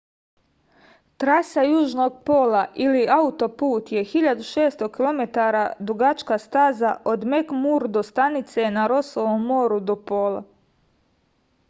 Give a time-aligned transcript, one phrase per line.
[1.23, 5.27] траса јужног пола или аутопут је 1600 km
[5.91, 10.41] дугачка стаза од мекмурдо станице на росовом мору до пола